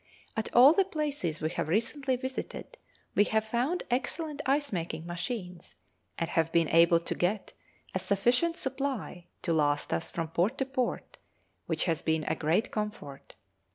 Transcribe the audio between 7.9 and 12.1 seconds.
a sufficient supply to last us from port to port, which has